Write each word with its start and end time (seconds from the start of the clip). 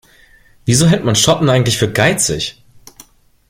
Wieso 0.65 0.87
hält 0.87 1.05
man 1.05 1.13
Schotten 1.13 1.47
eigentlich 1.47 1.77
für 1.77 1.91
geizig? 1.93 2.63